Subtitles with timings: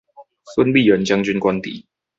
[0.55, 1.85] 孫立人將軍官邸